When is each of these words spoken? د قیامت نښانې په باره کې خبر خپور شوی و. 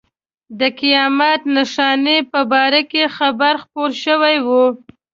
د 0.59 0.61
قیامت 0.79 1.41
نښانې 1.55 2.17
په 2.31 2.39
باره 2.51 2.81
کې 2.91 3.03
خبر 3.17 3.53
خپور 3.63 3.91
شوی 4.03 4.37
و. 4.45 4.47